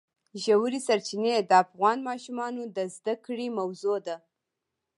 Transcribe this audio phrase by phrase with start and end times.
[0.43, 4.15] ژورې سرچینې د افغان ماشومانو د زده کړې موضوع ده.